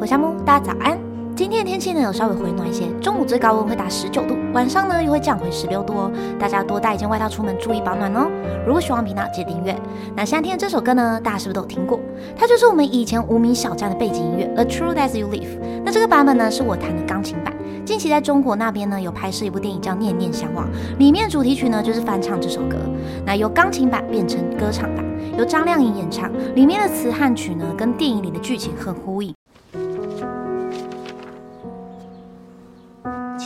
[0.00, 0.98] 我夏木，大家早安。
[1.36, 6.10] 今天的天气呢有稍微回暖一些，中午最高温会达十九度，晚上呢又会降回十六度哦。
[6.38, 8.30] 大家多带一件外套出门，注意保暖哦。
[8.66, 9.76] 如果喜欢频道，记得订阅。
[10.16, 12.00] 那夏天这首歌呢，大家是不是都有听过？
[12.34, 15.58] 它就是我们以前无名小站的背景音乐《A True As You Live》。
[15.84, 17.52] 那这个版本呢是我弹的钢琴版。
[17.84, 20.64] 近期在中国那边呢有拍摄一部电影叫《念念相忘》，
[20.98, 22.78] 里面主题曲呢就是翻唱这首歌。
[23.26, 25.04] 那由钢琴版变成歌唱版，
[25.36, 29.34] 由张靓颖演唱，里面的词和曲呢跟电影里的剧情很呼应。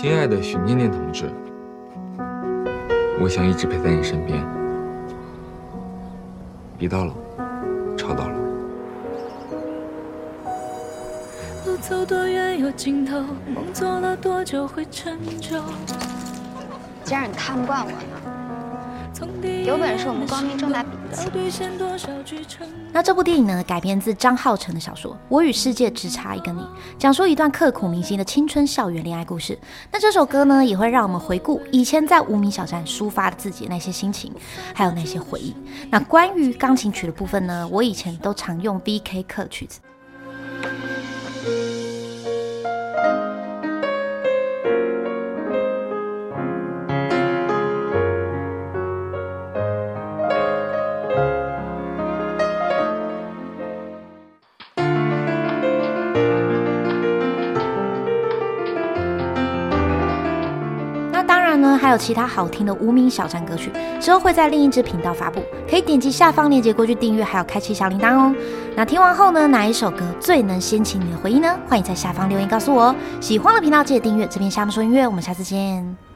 [0.05, 1.33] 亲爱的许念念同志，
[3.19, 4.39] 我想一直陪在你身边。
[6.77, 7.15] 别到老，
[7.97, 8.35] 吵到了。
[11.65, 15.59] 路走多远有尽头，梦做了多久会成就？
[17.03, 17.97] 既然你看不惯我呢？
[19.65, 20.91] 有本事我们光明正大比
[21.47, 21.65] 一下。
[22.93, 26.61] 那这部电影呢，改编自张浩成的小说《我与世界只差一个你》，
[26.99, 29.59] 讲述一段刻骨铭心的青春校园恋爱故事。
[29.91, 34.33] 那这首歌呢，也会让我们回顾以前在无名小站抒发的自己那些心情，
[34.75, 35.55] 还有那些回忆。
[35.91, 39.23] 那关于钢琴曲的部分呢，我以前都常用 B.K.
[39.25, 39.81] 课曲子。
[61.65, 68.35] 呢，还有其他好听的无名小站歌曲，之后会在另一支频道发布，可以点击下方链接过去订阅，还有开启小铃铛哦。
[68.77, 71.59] 那听完后呢，哪一首歌最能掀起你的回忆呢？
[71.67, 72.97] 欢迎在下方留言告诉我哦。
[73.21, 76.14] 喜欢的频道记得订阅，这边下面说音乐，我们下次见。